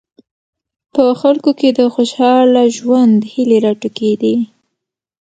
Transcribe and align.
په 0.93 1.05
خلکو 1.21 1.51
کې 1.59 1.69
د 1.79 1.79
خوشاله 1.93 2.63
ژوند 2.77 3.17
هیلې 3.31 3.57
راوټوکېدې. 3.65 4.35